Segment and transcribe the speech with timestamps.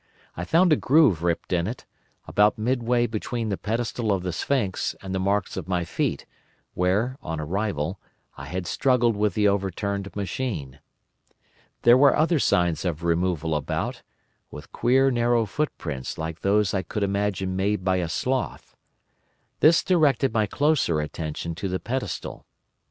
[0.35, 1.85] I found a groove ripped in it,
[2.27, 6.25] about midway between the pedestal of the sphinx and the marks of my feet
[6.73, 7.99] where, on arrival,
[8.35, 10.79] I had struggled with the overturned machine.
[11.83, 14.01] There were other signs of removal about,
[14.49, 18.75] with queer narrow footprints like those I could imagine made by a sloth.
[19.59, 22.47] This directed my closer attention to the pedestal.